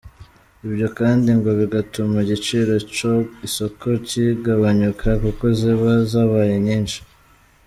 Ibyo 0.67 0.87
kandi 0.99 1.29
ngo 1.37 1.49
bigatuma 1.59 2.15
igiciro 2.23 2.73
ku 2.95 3.11
isoko 3.47 3.85
kigabanyuka 4.07 5.07
kuko 5.23 5.43
ziba 5.59 5.91
zabaye 6.11 6.55
nyinshi. 6.67 6.99